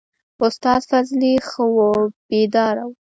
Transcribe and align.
استاد 0.45 0.81
فضلي 0.89 1.33
ښه 1.49 1.63
وو 1.75 1.91
بیداره 2.27 2.83
و. 2.87 2.91